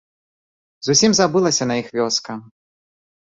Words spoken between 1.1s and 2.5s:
забылася на іх вёска.